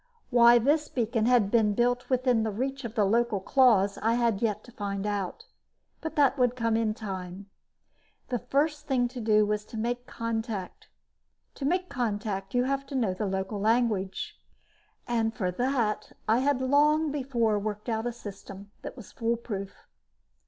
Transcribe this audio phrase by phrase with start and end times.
[0.31, 4.63] Why this beacon had been built within reach of the local claws, I had yet
[4.63, 5.45] to find out.
[6.01, 7.51] But that would come in time.
[8.29, 10.87] The first thing to do was make contact.
[11.53, 14.39] To make contact, you have to know the local language.
[15.07, 19.85] And, for that, I had long before worked out a system that was fool proof.